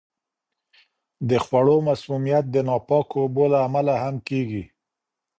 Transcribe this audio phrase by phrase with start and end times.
[1.29, 4.63] د خوړو مسمومیت د ناپاکو اوبو له امله هم کیږي.